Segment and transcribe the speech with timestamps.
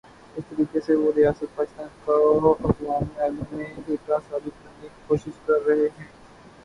[0.35, 2.15] اس طریقے سے وہ ریاست پاکستان کو
[2.61, 6.07] اقوام عالم میں جھوٹا ثابت کرنے کی کوشش کررہے ہیں۔